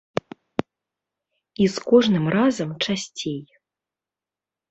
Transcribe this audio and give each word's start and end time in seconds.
І 1.65 1.67
з 1.73 1.83
кожным 1.91 2.25
разам 2.37 2.69
часцей. 2.85 3.39